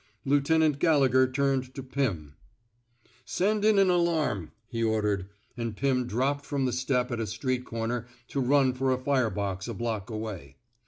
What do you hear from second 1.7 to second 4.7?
to Pirn. Send in an alarm,'*